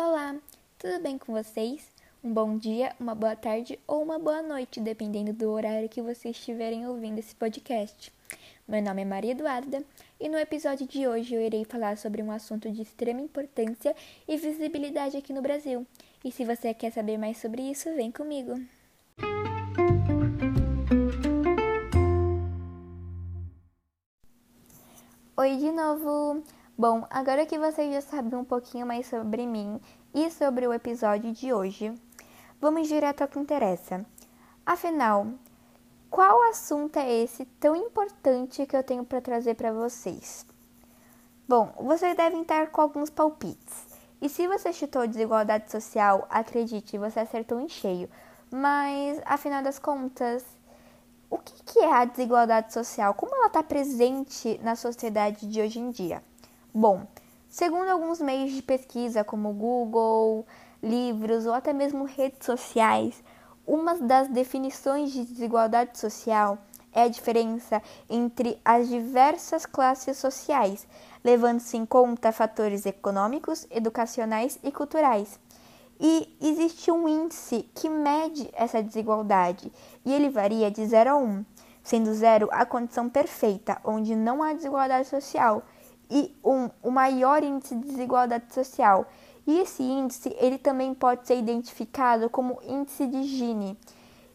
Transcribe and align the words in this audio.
Olá, 0.00 0.36
tudo 0.78 1.02
bem 1.02 1.18
com 1.18 1.32
vocês? 1.32 1.90
Um 2.22 2.32
bom 2.32 2.56
dia, 2.56 2.94
uma 3.00 3.16
boa 3.16 3.34
tarde 3.34 3.80
ou 3.84 4.00
uma 4.00 4.16
boa 4.16 4.40
noite, 4.40 4.78
dependendo 4.78 5.32
do 5.32 5.50
horário 5.50 5.88
que 5.88 6.00
vocês 6.00 6.36
estiverem 6.36 6.86
ouvindo 6.86 7.18
esse 7.18 7.34
podcast. 7.34 8.12
Meu 8.68 8.80
nome 8.80 9.02
é 9.02 9.04
Maria 9.04 9.32
Eduarda 9.32 9.82
e 10.20 10.28
no 10.28 10.38
episódio 10.38 10.86
de 10.86 11.08
hoje 11.08 11.34
eu 11.34 11.42
irei 11.42 11.64
falar 11.64 11.98
sobre 11.98 12.22
um 12.22 12.30
assunto 12.30 12.70
de 12.70 12.80
extrema 12.80 13.20
importância 13.20 13.92
e 14.28 14.36
visibilidade 14.36 15.16
aqui 15.16 15.32
no 15.32 15.42
Brasil. 15.42 15.84
E 16.24 16.30
se 16.30 16.44
você 16.44 16.72
quer 16.72 16.92
saber 16.92 17.18
mais 17.18 17.38
sobre 17.38 17.62
isso, 17.62 17.92
vem 17.96 18.12
comigo! 18.12 18.54
Oi 25.36 25.56
de 25.56 25.72
novo! 25.72 26.44
Bom, 26.80 27.04
agora 27.10 27.44
que 27.44 27.58
vocês 27.58 27.92
já 27.92 28.00
sabem 28.00 28.38
um 28.38 28.44
pouquinho 28.44 28.86
mais 28.86 29.04
sobre 29.08 29.44
mim 29.44 29.80
e 30.14 30.30
sobre 30.30 30.64
o 30.64 30.72
episódio 30.72 31.32
de 31.32 31.52
hoje, 31.52 31.92
vamos 32.60 32.86
direto 32.86 33.22
ao 33.22 33.26
que 33.26 33.36
interessa. 33.36 34.06
Afinal, 34.64 35.26
qual 36.08 36.40
assunto 36.48 36.96
é 36.96 37.12
esse 37.12 37.44
tão 37.58 37.74
importante 37.74 38.64
que 38.64 38.76
eu 38.76 38.84
tenho 38.84 39.04
para 39.04 39.20
trazer 39.20 39.56
para 39.56 39.72
vocês? 39.72 40.46
Bom, 41.48 41.72
vocês 41.78 42.16
devem 42.16 42.42
estar 42.42 42.70
com 42.70 42.80
alguns 42.80 43.10
palpites. 43.10 43.98
E 44.22 44.28
se 44.28 44.46
você 44.46 44.72
chutou 44.72 45.04
desigualdade 45.04 45.72
social, 45.72 46.28
acredite, 46.30 46.96
você 46.96 47.18
acertou 47.18 47.58
em 47.58 47.68
cheio. 47.68 48.08
Mas, 48.52 49.20
afinal 49.24 49.64
das 49.64 49.80
contas, 49.80 50.44
o 51.28 51.38
que 51.38 51.80
é 51.80 51.92
a 51.92 52.04
desigualdade 52.04 52.72
social? 52.72 53.14
Como 53.14 53.34
ela 53.34 53.48
está 53.48 53.64
presente 53.64 54.60
na 54.62 54.76
sociedade 54.76 55.44
de 55.48 55.60
hoje 55.60 55.80
em 55.80 55.90
dia? 55.90 56.22
Bom, 56.74 57.06
segundo 57.48 57.88
alguns 57.88 58.20
meios 58.20 58.52
de 58.52 58.62
pesquisa, 58.62 59.24
como 59.24 59.54
Google, 59.54 60.46
livros 60.82 61.46
ou 61.46 61.54
até 61.54 61.72
mesmo 61.72 62.04
redes 62.04 62.44
sociais, 62.44 63.22
uma 63.66 63.94
das 63.96 64.28
definições 64.28 65.10
de 65.10 65.24
desigualdade 65.24 65.98
social 65.98 66.58
é 66.92 67.02
a 67.02 67.08
diferença 67.08 67.82
entre 68.08 68.60
as 68.64 68.88
diversas 68.88 69.64
classes 69.64 70.18
sociais, 70.18 70.86
levando-se 71.24 71.76
em 71.76 71.86
conta 71.86 72.32
fatores 72.32 72.84
econômicos, 72.84 73.66
educacionais 73.70 74.58
e 74.62 74.70
culturais. 74.70 75.40
E 75.98 76.36
existe 76.40 76.90
um 76.90 77.08
índice 77.08 77.68
que 77.74 77.88
mede 77.88 78.48
essa 78.52 78.82
desigualdade, 78.82 79.72
e 80.04 80.12
ele 80.12 80.28
varia 80.28 80.70
de 80.70 80.84
0 80.86 81.10
a 81.10 81.16
1, 81.16 81.44
sendo 81.82 82.12
0 82.12 82.48
a 82.52 82.66
condição 82.66 83.08
perfeita, 83.08 83.80
onde 83.82 84.14
não 84.14 84.42
há 84.42 84.52
desigualdade 84.52 85.08
social, 85.08 85.62
e 86.10 86.34
um, 86.44 86.70
o 86.82 86.90
maior 86.90 87.42
índice 87.42 87.74
de 87.74 87.86
desigualdade 87.88 88.52
social. 88.52 89.06
E 89.46 89.60
esse 89.60 89.82
índice 89.82 90.34
ele 90.38 90.58
também 90.58 90.94
pode 90.94 91.26
ser 91.26 91.38
identificado 91.38 92.28
como 92.28 92.58
índice 92.62 93.06
de 93.06 93.22
Gini. 93.22 93.78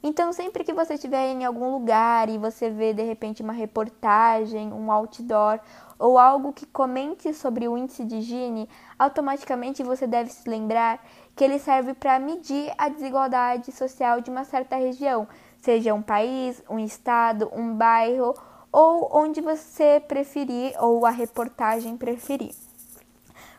Então, 0.05 0.33
sempre 0.33 0.65
que 0.65 0.73
você 0.73 0.95
estiver 0.95 1.31
em 1.31 1.45
algum 1.45 1.71
lugar 1.71 2.27
e 2.27 2.37
você 2.37 2.69
vê 2.69 2.93
de 2.93 3.03
repente 3.03 3.41
uma 3.41 3.53
reportagem, 3.53 4.73
um 4.73 4.91
outdoor 4.91 5.61
ou 5.97 6.17
algo 6.17 6.51
que 6.51 6.65
comente 6.65 7.33
sobre 7.33 7.69
o 7.69 7.77
índice 7.77 8.03
de 8.03 8.21
Gini, 8.21 8.67
automaticamente 8.99 9.81
você 9.81 10.05
deve 10.05 10.29
se 10.29 10.49
lembrar 10.49 10.99
que 11.33 11.43
ele 11.43 11.57
serve 11.57 11.93
para 11.93 12.19
medir 12.19 12.73
a 12.77 12.89
desigualdade 12.89 13.71
social 13.71 14.19
de 14.19 14.29
uma 14.29 14.43
certa 14.43 14.75
região, 14.75 15.25
seja 15.61 15.93
um 15.93 16.01
país, 16.01 16.61
um 16.69 16.77
estado, 16.77 17.49
um 17.53 17.73
bairro 17.73 18.33
ou 18.73 19.07
onde 19.13 19.39
você 19.39 20.03
preferir 20.07 20.73
ou 20.79 21.05
a 21.05 21.11
reportagem 21.11 21.95
preferir. 21.95 22.55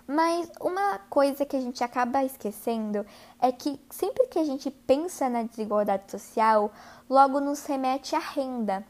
Mas 0.06 0.50
uma 0.60 0.98
coisa 1.08 1.46
que 1.46 1.56
a 1.56 1.60
gente 1.60 1.82
acaba 1.82 2.24
esquecendo 2.24 3.06
é 3.40 3.50
que 3.50 3.80
sempre 3.88 4.26
que 4.26 4.38
a 4.38 4.44
gente 4.44 4.70
pensa 4.70 5.30
na 5.30 5.44
desigualdade 5.44 6.10
social, 6.10 6.70
logo 7.08 7.40
nos 7.40 7.64
remete 7.64 8.14
à 8.14 8.18
renda. 8.18 8.84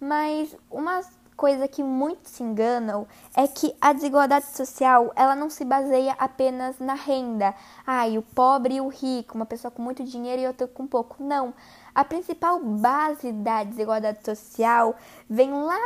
Mas 0.00 0.56
uma 0.70 1.02
coisa 1.38 1.68
que 1.68 1.84
muitos 1.84 2.32
se 2.32 2.42
enganam 2.42 3.06
é 3.32 3.46
que 3.46 3.72
a 3.80 3.92
desigualdade 3.92 4.46
social 4.46 5.12
ela 5.14 5.36
não 5.36 5.48
se 5.48 5.64
baseia 5.64 6.16
apenas 6.18 6.80
na 6.80 6.94
renda. 6.94 7.54
Ah, 7.86 8.08
e 8.08 8.18
o 8.18 8.22
pobre 8.22 8.74
e 8.74 8.80
o 8.80 8.88
rico, 8.88 9.36
uma 9.36 9.46
pessoa 9.46 9.70
com 9.70 9.80
muito 9.80 10.02
dinheiro 10.02 10.42
e 10.42 10.46
outra 10.48 10.66
com 10.66 10.84
pouco. 10.84 11.22
Não. 11.22 11.54
A 11.94 12.04
principal 12.04 12.58
base 12.58 13.30
da 13.30 13.62
desigualdade 13.62 14.18
social 14.24 14.96
vem 15.30 15.52
lá 15.52 15.78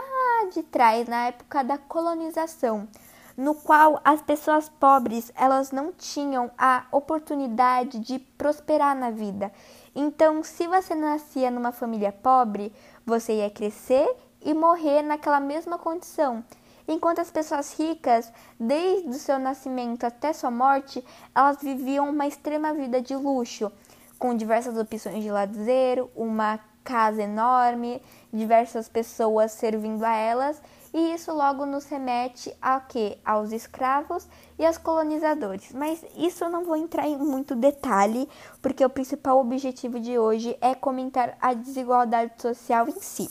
de 0.54 0.62
trás, 0.62 1.06
na 1.06 1.26
época 1.26 1.62
da 1.62 1.76
colonização, 1.76 2.88
no 3.36 3.54
qual 3.54 4.00
as 4.02 4.22
pessoas 4.22 4.70
pobres 4.70 5.30
elas 5.34 5.70
não 5.70 5.92
tinham 5.92 6.50
a 6.56 6.86
oportunidade 6.90 7.98
de 7.98 8.18
prosperar 8.18 8.96
na 8.96 9.10
vida. 9.10 9.52
Então, 9.94 10.42
se 10.42 10.66
você 10.66 10.94
nascia 10.94 11.50
numa 11.50 11.72
família 11.72 12.10
pobre, 12.10 12.72
você 13.04 13.34
ia 13.34 13.50
crescer 13.50 14.08
e 14.44 14.54
morrer 14.54 15.02
naquela 15.02 15.40
mesma 15.40 15.78
condição. 15.78 16.44
Enquanto 16.86 17.20
as 17.20 17.30
pessoas 17.30 17.78
ricas, 17.78 18.32
desde 18.58 19.08
o 19.08 19.14
seu 19.14 19.38
nascimento 19.38 20.04
até 20.04 20.32
sua 20.32 20.50
morte, 20.50 21.04
elas 21.34 21.58
viviam 21.62 22.10
uma 22.10 22.26
extrema 22.26 22.74
vida 22.74 23.00
de 23.00 23.14
luxo 23.14 23.70
com 24.18 24.36
diversas 24.36 24.76
opções 24.76 25.22
de 25.22 25.30
lazer, 25.30 26.04
uma 26.14 26.60
casa 26.84 27.22
enorme, 27.22 28.02
diversas 28.32 28.88
pessoas 28.88 29.52
servindo 29.52 30.04
a 30.04 30.14
elas, 30.14 30.60
e 30.92 31.14
isso 31.14 31.32
logo 31.32 31.64
nos 31.64 31.86
remete 31.86 32.54
a 32.60 32.78
quê? 32.78 33.18
Aos 33.24 33.50
escravos 33.50 34.28
e 34.58 34.66
aos 34.66 34.76
colonizadores. 34.76 35.72
Mas 35.72 36.04
isso 36.16 36.44
eu 36.44 36.50
não 36.50 36.64
vou 36.64 36.76
entrar 36.76 37.08
em 37.08 37.16
muito 37.16 37.54
detalhe, 37.54 38.28
porque 38.60 38.84
o 38.84 38.90
principal 38.90 39.40
objetivo 39.40 39.98
de 39.98 40.18
hoje 40.18 40.56
é 40.60 40.74
comentar 40.74 41.36
a 41.40 41.54
desigualdade 41.54 42.34
social 42.40 42.88
em 42.88 43.00
si. 43.00 43.28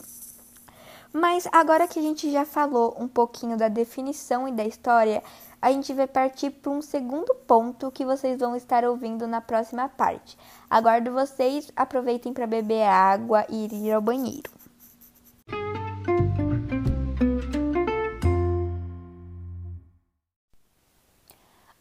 Mas 1.12 1.46
agora 1.52 1.86
que 1.86 1.98
a 1.98 2.02
gente 2.02 2.30
já 2.32 2.44
falou 2.44 2.96
um 2.98 3.06
pouquinho 3.06 3.56
da 3.56 3.68
definição 3.68 4.48
e 4.48 4.52
da 4.52 4.64
história, 4.64 5.22
a 5.60 5.70
gente 5.70 5.92
vai 5.92 6.06
partir 6.06 6.50
para 6.50 6.72
um 6.72 6.80
segundo 6.80 7.34
ponto 7.46 7.90
que 7.90 8.04
vocês 8.04 8.38
vão 8.38 8.56
estar 8.56 8.84
ouvindo 8.84 9.26
na 9.26 9.40
próxima 9.40 9.88
parte. 9.88 10.38
Aguardo 10.70 11.12
vocês, 11.12 11.70
aproveitem 11.76 12.32
para 12.32 12.46
beber 12.46 12.84
água 12.84 13.44
e 13.48 13.66
ir 13.66 13.92
ao 13.92 14.00
banheiro. 14.00 14.50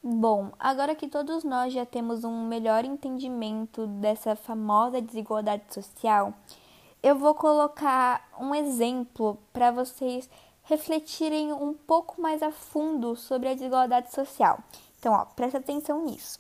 Bom, 0.04 0.52
agora 0.60 0.94
que 0.94 1.08
todos 1.08 1.44
nós 1.44 1.74
já 1.74 1.86
temos 1.86 2.24
um 2.24 2.46
melhor 2.48 2.86
entendimento 2.86 3.88
dessa 3.88 4.36
famosa 4.36 5.02
desigualdade 5.02 5.64
social, 5.74 6.34
eu 7.04 7.16
vou 7.16 7.34
colocar 7.34 8.30
um 8.40 8.54
exemplo 8.54 9.38
para 9.52 9.72
vocês 9.72 10.30
refletirem 10.64 11.52
um 11.52 11.74
pouco 11.74 12.22
mais 12.22 12.44
a 12.44 12.52
fundo 12.52 13.16
sobre 13.16 13.50
a 13.50 13.54
desigualdade 13.54 14.14
social. 14.14 14.60
Então, 15.00 15.14
ó, 15.14 15.26
presta 15.26 15.58
atenção 15.58 16.06
nisso. 16.06 16.40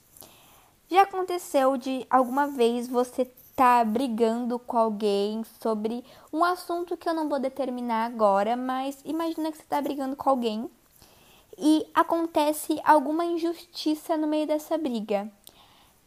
Já 0.89 1.03
aconteceu 1.03 1.77
de 1.77 2.05
alguma 2.09 2.47
vez 2.47 2.87
você 2.87 3.25
tá 3.55 3.83
brigando 3.83 4.59
com 4.59 4.77
alguém 4.77 5.43
sobre 5.59 6.03
um 6.31 6.43
assunto 6.43 6.95
que 6.95 7.07
eu 7.07 7.13
não 7.13 7.27
vou 7.27 7.39
determinar 7.39 8.05
agora, 8.05 8.55
mas 8.55 8.99
imagina 9.03 9.51
que 9.51 9.57
você 9.57 9.63
tá 9.63 9.81
brigando 9.81 10.15
com 10.15 10.29
alguém 10.29 10.69
e 11.57 11.85
acontece 11.93 12.79
alguma 12.83 13.25
injustiça 13.25 14.15
no 14.17 14.27
meio 14.27 14.47
dessa 14.47 14.77
briga. 14.77 15.31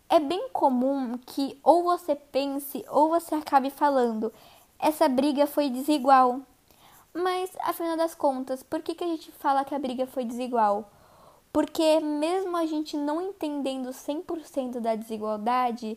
É 0.08 0.20
bem 0.20 0.48
comum 0.50 1.18
que 1.18 1.58
ou 1.62 1.82
você 1.82 2.14
pense 2.14 2.84
ou 2.88 3.08
você 3.08 3.34
acabe 3.34 3.70
falando, 3.70 4.32
essa 4.78 5.08
briga 5.08 5.46
foi 5.46 5.70
desigual. 5.70 6.40
Mas, 7.12 7.50
afinal 7.60 7.96
das 7.96 8.14
contas, 8.14 8.62
por 8.62 8.82
que, 8.82 8.94
que 8.94 9.04
a 9.04 9.06
gente 9.06 9.30
fala 9.32 9.64
que 9.64 9.74
a 9.74 9.78
briga 9.78 10.06
foi 10.06 10.24
desigual? 10.24 10.90
Porque, 11.52 12.00
mesmo 12.00 12.56
a 12.56 12.66
gente 12.66 12.96
não 12.96 13.20
entendendo 13.20 13.90
100% 13.90 14.80
da 14.80 14.96
desigualdade, 14.96 15.96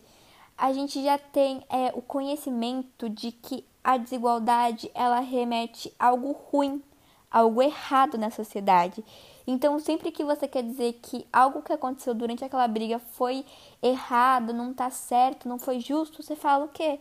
a 0.56 0.72
gente 0.72 1.02
já 1.02 1.18
tem 1.18 1.64
é, 1.68 1.92
o 1.94 2.00
conhecimento 2.00 3.08
de 3.08 3.32
que 3.32 3.64
a 3.82 3.96
desigualdade 3.96 4.90
ela 4.94 5.18
remete 5.18 5.92
a 5.98 6.06
algo 6.06 6.32
ruim, 6.32 6.82
algo 7.30 7.62
errado 7.62 8.16
na 8.16 8.30
sociedade. 8.30 9.04
Então, 9.46 9.78
sempre 9.78 10.10
que 10.10 10.24
você 10.24 10.46
quer 10.46 10.62
dizer 10.62 10.98
que 11.02 11.26
algo 11.32 11.62
que 11.62 11.72
aconteceu 11.72 12.14
durante 12.14 12.44
aquela 12.44 12.68
briga 12.68 12.98
foi 12.98 13.44
errado, 13.82 14.52
não 14.52 14.74
tá 14.74 14.90
certo, 14.90 15.48
não 15.48 15.58
foi 15.58 15.80
justo, 15.80 16.22
você 16.22 16.36
fala 16.36 16.64
o 16.64 16.68
quê? 16.68 17.00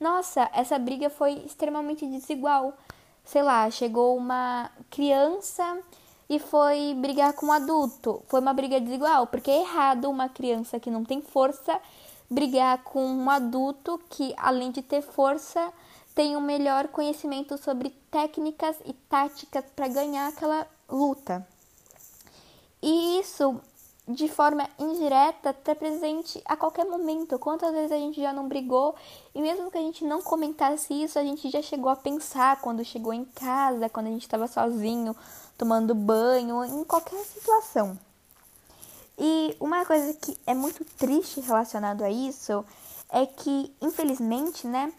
Nossa, 0.00 0.50
essa 0.52 0.78
briga 0.78 1.08
foi 1.10 1.34
extremamente 1.44 2.06
desigual 2.06 2.74
sei 3.24 3.42
lá, 3.42 3.70
chegou 3.70 4.16
uma 4.16 4.70
criança 4.90 5.80
e 6.28 6.38
foi 6.38 6.94
brigar 6.94 7.32
com 7.34 7.46
um 7.46 7.52
adulto. 7.52 8.22
Foi 8.26 8.40
uma 8.40 8.52
briga 8.52 8.80
desigual, 8.80 9.26
porque 9.26 9.50
é 9.50 9.60
errado 9.60 10.10
uma 10.10 10.28
criança 10.28 10.80
que 10.80 10.90
não 10.90 11.04
tem 11.04 11.20
força 11.20 11.80
brigar 12.30 12.82
com 12.82 13.04
um 13.04 13.28
adulto 13.28 14.00
que, 14.08 14.34
além 14.36 14.70
de 14.70 14.82
ter 14.82 15.02
força, 15.02 15.72
tem 16.14 16.36
um 16.36 16.40
melhor 16.40 16.88
conhecimento 16.88 17.56
sobre 17.58 17.90
técnicas 18.10 18.76
e 18.84 18.92
táticas 18.92 19.64
para 19.74 19.88
ganhar 19.88 20.28
aquela 20.28 20.66
luta. 20.88 21.46
E 22.82 23.20
isso 23.20 23.60
de 24.06 24.28
forma 24.28 24.68
indireta, 24.78 25.50
está 25.50 25.74
presente 25.74 26.42
a 26.44 26.56
qualquer 26.56 26.84
momento. 26.84 27.38
Quantas 27.38 27.72
vezes 27.72 27.92
a 27.92 27.96
gente 27.96 28.20
já 28.20 28.32
não 28.32 28.48
brigou 28.48 28.94
e 29.34 29.40
mesmo 29.40 29.70
que 29.70 29.78
a 29.78 29.80
gente 29.80 30.04
não 30.04 30.20
comentasse 30.20 30.92
isso, 30.92 31.18
a 31.18 31.22
gente 31.22 31.48
já 31.50 31.62
chegou 31.62 31.90
a 31.90 31.96
pensar 31.96 32.60
quando 32.60 32.84
chegou 32.84 33.12
em 33.12 33.24
casa, 33.24 33.88
quando 33.88 34.08
a 34.08 34.10
gente 34.10 34.22
estava 34.22 34.48
sozinho, 34.48 35.16
tomando 35.56 35.94
banho, 35.94 36.64
em 36.64 36.84
qualquer 36.84 37.24
situação. 37.24 37.98
E 39.16 39.56
uma 39.60 39.84
coisa 39.84 40.12
que 40.14 40.36
é 40.46 40.54
muito 40.54 40.84
triste 40.96 41.40
relacionado 41.40 42.02
a 42.02 42.10
isso 42.10 42.64
é 43.08 43.24
que, 43.24 43.72
infelizmente, 43.80 44.66
né, 44.66 44.92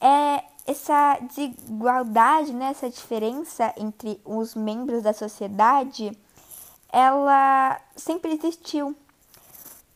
é 0.00 0.42
essa 0.66 1.18
desigualdade, 1.20 2.52
né, 2.52 2.66
essa 2.66 2.88
diferença 2.88 3.72
entre 3.76 4.20
os 4.24 4.54
membros 4.54 5.02
da 5.02 5.12
sociedade 5.12 6.16
ela 6.92 7.80
sempre 7.96 8.34
existiu. 8.34 8.94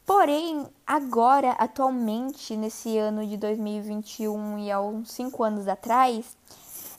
Porém, 0.06 0.66
agora, 0.86 1.50
atualmente, 1.52 2.56
nesse 2.56 2.96
ano 2.96 3.26
de 3.26 3.36
2021 3.36 4.58
e 4.60 4.72
há 4.72 4.80
uns 4.80 5.12
5 5.12 5.42
anos 5.44 5.68
atrás, 5.68 6.36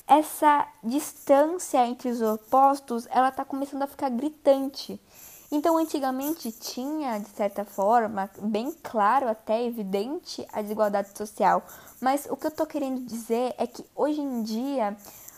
essa 0.06 0.68
distância 0.84 1.86
entre 1.88 2.10
os 2.10 2.22
opostos, 2.22 3.08
ela 3.10 3.30
está 3.30 3.44
começando 3.44 3.82
a 3.82 3.88
ficar 3.88 4.10
gritante. 4.10 5.02
Então, 5.50 5.78
antigamente 5.78 6.52
tinha, 6.52 7.20
de 7.20 7.30
certa 7.30 7.64
forma, 7.64 8.30
bem 8.42 8.72
claro, 8.84 9.30
até 9.30 9.64
evidente, 9.64 10.46
a 10.52 10.62
desigualdade 10.62 11.18
social. 11.18 11.64
Mas 12.02 12.28
o 12.30 12.36
que 12.36 12.46
eu 12.46 12.50
estou 12.50 12.66
querendo 12.66 13.02
dizer 13.06 13.56
é 13.58 13.66
que 13.66 13.86
hoje 13.96 14.20
em 14.20 14.44
dia 14.44 14.96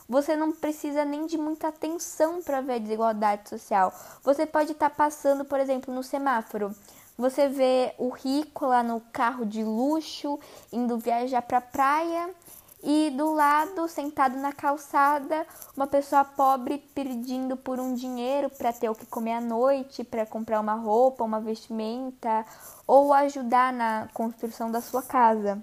você 0.09 0.35
não 0.35 0.51
precisa 0.51 1.05
nem 1.05 1.27
de 1.27 1.37
muita 1.37 1.67
atenção 1.67 2.41
para 2.41 2.61
ver 2.61 2.73
a 2.73 2.79
desigualdade 2.79 3.47
social. 3.47 3.93
Você 4.23 4.47
pode 4.47 4.71
estar 4.71 4.89
tá 4.89 4.95
passando, 4.95 5.45
por 5.45 5.59
exemplo, 5.59 5.93
no 5.93 6.01
semáforo. 6.01 6.75
Você 7.15 7.47
vê 7.47 7.93
o 7.99 8.09
rico 8.09 8.65
lá 8.65 8.81
no 8.81 9.01
carro 9.13 9.45
de 9.45 9.63
luxo, 9.63 10.39
indo 10.71 10.97
viajar 10.97 11.43
para 11.43 11.61
praia, 11.61 12.33
e 12.81 13.09
do 13.11 13.33
lado, 13.33 13.87
sentado 13.87 14.37
na 14.37 14.53
calçada, 14.53 15.45
uma 15.75 15.85
pessoa 15.85 16.23
pobre 16.23 16.77
pedindo 16.95 17.57
por 17.57 17.79
um 17.79 17.93
dinheiro 17.93 18.49
para 18.49 18.71
ter 18.71 18.89
o 18.89 18.95
que 18.95 19.05
comer 19.05 19.33
à 19.33 19.41
noite, 19.41 20.03
para 20.03 20.25
comprar 20.25 20.61
uma 20.61 20.75
roupa, 20.75 21.23
uma 21.23 21.41
vestimenta 21.41 22.45
ou 22.87 23.13
ajudar 23.13 23.73
na 23.73 24.07
construção 24.13 24.71
da 24.71 24.79
sua 24.79 25.03
casa. 25.03 25.61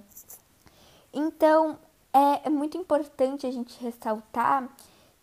Então, 1.12 1.78
é, 2.12 2.46
é 2.46 2.50
muito 2.50 2.76
importante 2.76 3.46
a 3.46 3.50
gente 3.50 3.82
ressaltar 3.82 4.68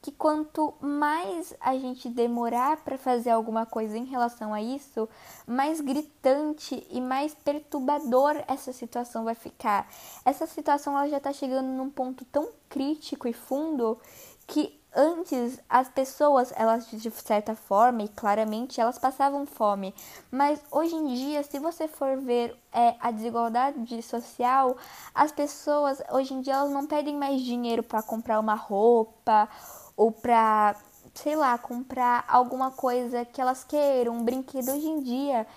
que 0.03 0.11
quanto 0.11 0.73
mais 0.81 1.55
a 1.61 1.77
gente 1.77 2.09
demorar 2.09 2.75
para 2.83 2.97
fazer 2.97 3.29
alguma 3.29 3.65
coisa 3.65 3.97
em 3.97 4.03
relação 4.03 4.53
a 4.53 4.61
isso, 4.61 5.07
mais 5.47 5.79
gritante 5.79 6.85
e 6.91 6.99
mais 6.99 7.33
perturbador 7.33 8.35
essa 8.45 8.73
situação 8.73 9.23
vai 9.23 9.33
ficar. 9.33 9.87
Essa 10.25 10.45
situação 10.45 10.97
ela 10.97 11.07
já 11.07 11.17
está 11.17 11.31
chegando 11.31 11.67
num 11.67 11.89
ponto 11.89 12.25
tão 12.25 12.49
crítico 12.67 13.29
e 13.29 13.33
fundo 13.33 13.97
que 14.45 14.77
antes 14.93 15.57
as 15.69 15.87
pessoas, 15.87 16.51
elas 16.57 16.85
de 16.91 17.09
certa 17.09 17.55
forma 17.55 18.03
e 18.03 18.09
claramente 18.09 18.81
elas 18.81 18.99
passavam 18.99 19.45
fome, 19.45 19.95
mas 20.29 20.61
hoje 20.69 20.95
em 20.95 21.13
dia, 21.15 21.43
se 21.43 21.59
você 21.59 21.87
for 21.87 22.17
ver 22.17 22.55
é, 22.73 22.95
a 22.99 23.09
desigualdade 23.09 24.01
social, 24.01 24.75
as 25.15 25.31
pessoas 25.31 26.01
hoje 26.11 26.33
em 26.33 26.41
dia 26.41 26.55
elas 26.55 26.71
não 26.71 26.85
pedem 26.85 27.15
mais 27.15 27.41
dinheiro 27.41 27.81
para 27.81 28.03
comprar 28.03 28.37
uma 28.39 28.55
roupa 28.55 29.47
ou 29.95 30.11
para, 30.11 30.75
sei 31.13 31.35
lá, 31.35 31.57
comprar 31.57 32.25
alguma 32.27 32.71
coisa 32.71 33.25
que 33.25 33.41
elas 33.41 33.63
queiram, 33.63 34.13
um 34.17 34.23
brinquedo 34.23 34.69
hoje 34.69 34.87
em 34.87 35.01
dia. 35.01 35.47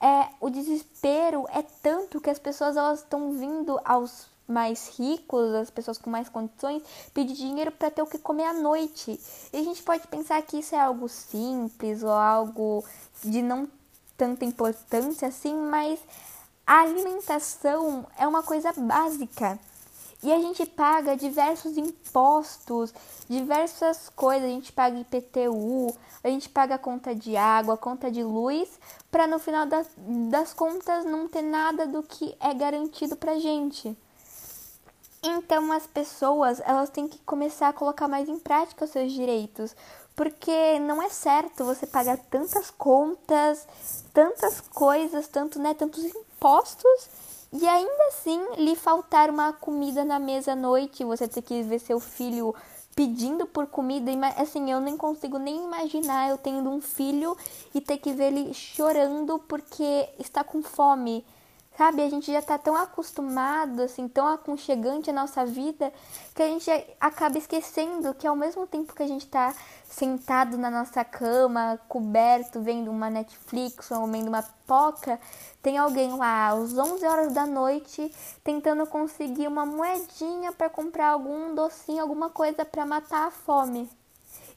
É, 0.00 0.28
o 0.40 0.50
desespero 0.50 1.46
é 1.50 1.62
tanto 1.82 2.20
que 2.20 2.30
as 2.30 2.38
pessoas 2.38 2.76
elas 2.76 3.00
estão 3.00 3.32
vindo 3.32 3.80
aos 3.84 4.26
mais 4.46 4.96
ricos, 4.96 5.54
as 5.54 5.70
pessoas 5.70 5.98
com 5.98 6.08
mais 6.08 6.28
condições, 6.28 6.82
pedir 7.12 7.34
dinheiro 7.34 7.72
para 7.72 7.90
ter 7.90 8.02
o 8.02 8.06
que 8.06 8.18
comer 8.18 8.44
à 8.44 8.52
noite. 8.52 9.18
E 9.52 9.56
a 9.56 9.62
gente 9.62 9.82
pode 9.82 10.06
pensar 10.06 10.40
que 10.42 10.58
isso 10.58 10.74
é 10.74 10.80
algo 10.80 11.08
simples 11.08 12.02
ou 12.02 12.10
algo 12.10 12.84
de 13.24 13.42
não 13.42 13.68
tanta 14.16 14.44
importância 14.44 15.28
assim, 15.28 15.54
mas 15.54 15.98
a 16.66 16.80
alimentação 16.80 18.06
é 18.18 18.26
uma 18.26 18.42
coisa 18.42 18.72
básica. 18.72 19.58
E 20.22 20.32
a 20.32 20.38
gente 20.38 20.64
paga 20.64 21.16
diversos 21.16 21.76
impostos, 21.76 22.92
diversas 23.28 24.08
coisas. 24.08 24.48
A 24.48 24.52
gente 24.52 24.72
paga 24.72 24.98
IPTU, 24.98 25.94
a 26.24 26.28
gente 26.28 26.48
paga 26.48 26.78
conta 26.78 27.14
de 27.14 27.36
água, 27.36 27.76
conta 27.76 28.10
de 28.10 28.22
luz, 28.22 28.68
para 29.10 29.26
no 29.26 29.38
final 29.38 29.66
das, 29.66 29.88
das 30.30 30.52
contas 30.52 31.04
não 31.04 31.28
ter 31.28 31.42
nada 31.42 31.86
do 31.86 32.02
que 32.02 32.34
é 32.40 32.52
garantido 32.54 33.16
pra 33.16 33.38
gente. 33.38 33.96
Então 35.22 35.72
as 35.72 35.86
pessoas 35.86 36.60
elas 36.64 36.90
têm 36.90 37.08
que 37.08 37.18
começar 37.18 37.68
a 37.68 37.72
colocar 37.72 38.06
mais 38.06 38.28
em 38.28 38.38
prática 38.38 38.84
os 38.84 38.90
seus 38.90 39.12
direitos, 39.12 39.74
porque 40.14 40.78
não 40.78 41.02
é 41.02 41.08
certo 41.08 41.64
você 41.64 41.86
pagar 41.86 42.18
tantas 42.30 42.70
contas, 42.70 43.66
tantas 44.14 44.60
coisas, 44.60 45.26
tanto 45.28 45.58
né, 45.58 45.74
tantos 45.74 46.04
impostos 46.04 47.08
e 47.52 47.66
ainda 47.66 48.08
assim 48.08 48.40
lhe 48.56 48.74
faltar 48.74 49.30
uma 49.30 49.52
comida 49.52 50.04
na 50.04 50.18
mesa 50.18 50.52
à 50.52 50.56
noite, 50.56 51.04
você 51.04 51.28
ter 51.28 51.42
que 51.42 51.62
ver 51.62 51.78
seu 51.78 52.00
filho 52.00 52.54
pedindo 52.94 53.46
por 53.46 53.66
comida, 53.66 54.10
assim, 54.38 54.70
eu 54.70 54.80
nem 54.80 54.96
consigo 54.96 55.38
nem 55.38 55.64
imaginar 55.64 56.30
eu 56.30 56.38
tendo 56.38 56.70
um 56.70 56.80
filho 56.80 57.36
e 57.74 57.80
ter 57.80 57.98
que 57.98 58.12
ver 58.12 58.32
ele 58.32 58.54
chorando 58.54 59.38
porque 59.40 60.08
está 60.18 60.42
com 60.42 60.62
fome. 60.62 61.22
Sabe, 61.76 62.02
a 62.02 62.08
gente 62.08 62.32
já 62.32 62.40
tá 62.40 62.56
tão 62.56 62.74
acostumado, 62.74 63.82
assim, 63.82 64.08
tão 64.08 64.26
aconchegante 64.28 65.10
a 65.10 65.12
nossa 65.12 65.44
vida, 65.44 65.92
que 66.34 66.42
a 66.42 66.48
gente 66.48 66.70
acaba 66.98 67.36
esquecendo 67.36 68.14
que 68.14 68.26
ao 68.26 68.34
mesmo 68.34 68.66
tempo 68.66 68.94
que 68.94 69.02
a 69.02 69.06
gente 69.06 69.26
tá 69.26 69.54
sentado 69.84 70.56
na 70.56 70.70
nossa 70.70 71.04
cama, 71.04 71.78
coberto, 71.86 72.62
vendo 72.62 72.90
uma 72.90 73.10
Netflix 73.10 73.90
ou 73.90 74.06
vendo 74.06 74.28
uma 74.28 74.42
pipoca, 74.42 75.20
tem 75.62 75.76
alguém 75.76 76.16
lá 76.16 76.48
às 76.48 76.78
11 76.78 77.06
horas 77.06 77.34
da 77.34 77.44
noite 77.44 78.10
tentando 78.42 78.86
conseguir 78.86 79.46
uma 79.46 79.66
moedinha 79.66 80.52
para 80.52 80.70
comprar 80.70 81.08
algum 81.08 81.54
docinho, 81.54 82.00
alguma 82.00 82.30
coisa 82.30 82.64
para 82.64 82.86
matar 82.86 83.26
a 83.26 83.30
fome 83.30 83.86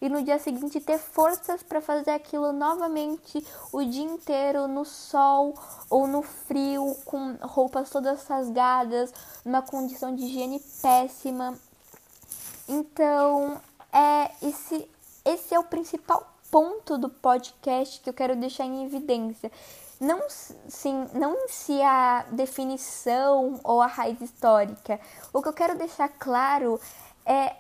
e 0.02 0.10
no 0.10 0.24
dia 0.24 0.40
seguinte 0.40 0.80
ter 0.80 0.98
forças 0.98 1.62
para 1.64 1.82
fazer 1.82 2.12
aquilo 2.12 2.52
novamente 2.54 3.46
o 3.72 3.84
dia 3.84 4.04
inteiro 4.04 4.68
no 4.68 4.86
sol 4.86 5.54
ou 5.90 6.08
no 6.08 6.22
frio, 6.22 6.96
com 7.06 7.36
roupas 7.42 7.90
todas 7.90 8.26
rasgadas, 8.28 9.14
numa 9.44 9.62
condição 9.62 10.16
de 10.16 10.24
higiene 10.24 10.60
péssima. 10.82 11.58
Então, 12.68 13.60
é 13.92 14.32
esse 14.42 14.90
esse 15.26 15.54
é 15.54 15.60
o 15.60 15.64
principal 15.64 16.26
ponto 16.50 16.98
do 16.98 17.10
podcast 17.10 18.02
que 18.02 18.10
eu 18.10 18.14
quero 18.14 18.36
deixar 18.36 18.66
em 18.66 18.86
evidência. 18.86 19.52
Não, 20.00 20.22
sim, 20.30 21.08
não 21.14 21.34
em 21.34 21.48
si 21.50 21.82
a 21.82 22.26
definição 22.32 23.60
ou 23.64 23.82
a 23.82 23.88
raiz 23.88 24.20
histórica. 24.22 25.00
O 25.34 25.42
que 25.42 25.50
eu 25.50 25.54
quero 25.54 25.78
deixar 25.78 26.08
claro 26.08 26.80
é 27.26 27.58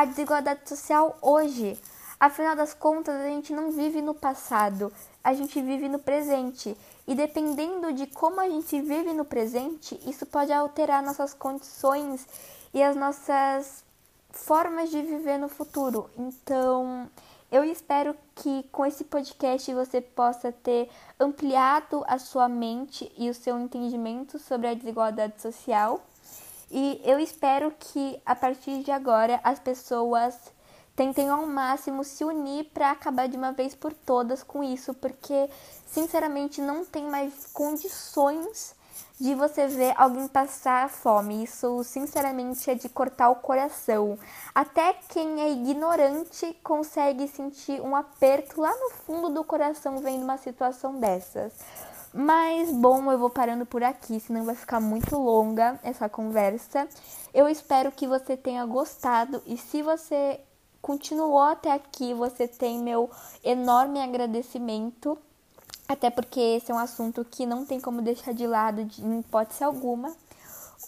a 0.00 0.04
desigualdade 0.06 0.66
social 0.66 1.18
hoje. 1.20 1.78
Afinal 2.18 2.56
das 2.56 2.72
contas, 2.72 3.14
a 3.20 3.26
gente 3.26 3.52
não 3.52 3.70
vive 3.70 4.00
no 4.00 4.14
passado, 4.14 4.90
a 5.22 5.34
gente 5.34 5.60
vive 5.60 5.90
no 5.90 5.98
presente. 5.98 6.74
E 7.06 7.14
dependendo 7.14 7.92
de 7.92 8.06
como 8.06 8.40
a 8.40 8.48
gente 8.48 8.80
vive 8.80 9.12
no 9.12 9.26
presente, 9.26 10.00
isso 10.06 10.24
pode 10.24 10.54
alterar 10.54 11.02
nossas 11.02 11.34
condições 11.34 12.26
e 12.72 12.82
as 12.82 12.96
nossas 12.96 13.84
formas 14.30 14.90
de 14.90 15.02
viver 15.02 15.36
no 15.36 15.50
futuro. 15.50 16.08
Então, 16.16 17.06
eu 17.52 17.62
espero 17.62 18.16
que 18.36 18.62
com 18.72 18.86
esse 18.86 19.04
podcast 19.04 19.74
você 19.74 20.00
possa 20.00 20.50
ter 20.50 20.88
ampliado 21.18 22.02
a 22.06 22.18
sua 22.18 22.48
mente 22.48 23.12
e 23.18 23.28
o 23.28 23.34
seu 23.34 23.58
entendimento 23.58 24.38
sobre 24.38 24.68
a 24.68 24.72
desigualdade 24.72 25.42
social 25.42 26.00
e 26.70 27.00
eu 27.04 27.18
espero 27.18 27.72
que 27.78 28.20
a 28.24 28.34
partir 28.34 28.82
de 28.82 28.90
agora 28.90 29.40
as 29.42 29.58
pessoas 29.58 30.38
tentem 30.94 31.28
ao 31.28 31.46
máximo 31.46 32.04
se 32.04 32.24
unir 32.24 32.64
para 32.74 32.90
acabar 32.90 33.26
de 33.28 33.36
uma 33.36 33.52
vez 33.52 33.74
por 33.74 33.92
todas 33.92 34.42
com 34.42 34.62
isso, 34.62 34.94
porque 34.94 35.48
sinceramente 35.86 36.60
não 36.60 36.84
tem 36.84 37.08
mais 37.08 37.46
condições 37.52 38.74
de 39.18 39.34
você 39.34 39.66
ver 39.66 39.94
alguém 39.96 40.26
passar 40.28 40.88
fome. 40.88 41.44
Isso, 41.44 41.82
sinceramente, 41.84 42.70
é 42.70 42.74
de 42.74 42.88
cortar 42.88 43.30
o 43.30 43.36
coração. 43.36 44.18
Até 44.54 44.94
quem 45.08 45.42
é 45.42 45.50
ignorante 45.50 46.56
consegue 46.62 47.28
sentir 47.28 47.80
um 47.82 47.94
aperto 47.94 48.60
lá 48.60 48.70
no 48.70 48.90
fundo 48.90 49.28
do 49.28 49.44
coração 49.44 49.98
vendo 49.98 50.22
uma 50.22 50.38
situação 50.38 50.98
dessas. 50.98 51.52
Mas 52.12 52.72
bom, 52.72 53.10
eu 53.12 53.18
vou 53.18 53.30
parando 53.30 53.64
por 53.64 53.84
aqui, 53.84 54.18
senão 54.18 54.44
vai 54.44 54.56
ficar 54.56 54.80
muito 54.80 55.16
longa 55.16 55.78
essa 55.82 56.08
conversa. 56.08 56.88
Eu 57.32 57.48
espero 57.48 57.92
que 57.92 58.06
você 58.06 58.36
tenha 58.36 58.66
gostado 58.66 59.40
e 59.46 59.56
se 59.56 59.80
você 59.80 60.40
continuou 60.82 61.38
até 61.38 61.72
aqui, 61.72 62.12
você 62.14 62.48
tem 62.48 62.80
meu 62.80 63.10
enorme 63.44 64.00
agradecimento. 64.02 65.16
até 65.88 66.08
porque 66.08 66.38
esse 66.38 66.70
é 66.70 66.74
um 66.74 66.78
assunto 66.78 67.24
que 67.24 67.44
não 67.44 67.64
tem 67.66 67.80
como 67.80 68.00
deixar 68.00 68.32
de 68.32 68.46
lado 68.46 68.84
de, 68.84 69.04
em 69.04 69.20
hipótese 69.20 69.64
alguma. 69.64 70.14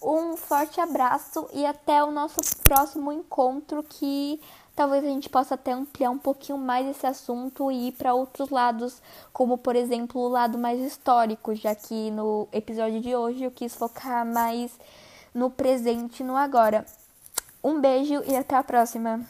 Um 0.03 0.37
forte 0.37 0.81
abraço 0.81 1.49
e 1.53 1.67
até 1.67 2.03
o 2.03 2.11
nosso 2.11 2.41
próximo 2.65 3.13
encontro 3.13 3.83
que 3.83 4.41
talvez 4.75 5.05
a 5.05 5.09
gente 5.09 5.29
possa 5.29 5.55
até 5.55 5.73
ampliar 5.73 6.11
um 6.11 6.19
pouquinho 6.19 6.59
mais 6.59 6.87
esse 6.87 7.07
assunto 7.07 7.71
e 7.71 7.89
ir 7.89 7.93
para 7.93 8.15
outros 8.15 8.51
lados, 8.51 9.01
como 9.33 9.59
por 9.59 9.77
exemplo 9.77 10.21
o 10.21 10.29
lado 10.29 10.59
mais 10.59 10.81
histórico, 10.81 11.55
já 11.55 11.75
que 11.75 12.11
no 12.11 12.49
episódio 12.53 13.01
de 13.01 13.15
hoje 13.15 13.45
eu 13.45 13.51
quis 13.51 13.75
focar 13.75 14.27
mais 14.27 14.73
no 15.35 15.51
presente 15.51 16.21
e 16.21 16.25
no 16.25 16.37
agora. 16.37 16.85
Um 17.63 17.81
beijo 17.81 18.23
e 18.27 18.35
até 18.37 18.57
a 18.57 18.65
próxima! 18.65 19.25